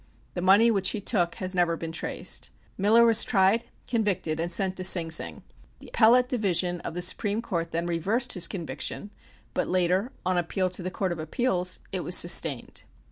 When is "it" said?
11.91-11.99